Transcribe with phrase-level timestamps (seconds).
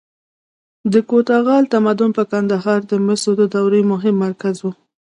[0.93, 4.65] د کوتاه غال تمدن په کندهار کې د مسو د دورې مهم مرکز و